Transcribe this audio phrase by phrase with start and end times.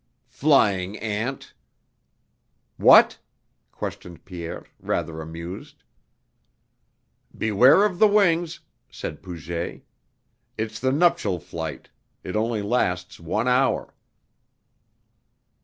[0.31, 1.53] "Flying ant!"
[2.77, 3.19] "What?"
[3.71, 5.83] questioned Pierre, rather amused.
[7.37, 9.83] "Beware of the wings!" said Puget.
[10.57, 11.91] "It's the nuptial flight.
[12.23, 13.93] It only lasts one hour."